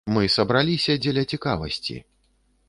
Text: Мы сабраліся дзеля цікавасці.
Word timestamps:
Мы 0.13 0.23
сабраліся 0.35 0.95
дзеля 1.03 1.23
цікавасці. 1.37 2.01